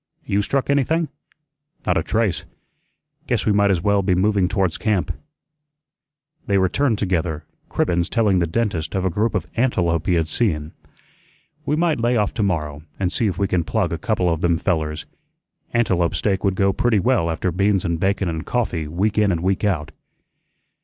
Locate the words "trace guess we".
2.01-3.51